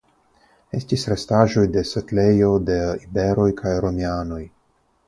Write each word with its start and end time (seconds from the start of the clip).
Estis 0.77 1.03
restaĵoj 1.13 1.67
de 1.75 1.83
setlejo 1.91 2.51
de 2.71 2.81
iberoj 3.07 3.49
kaj 3.63 3.79
romianoj. 3.89 4.43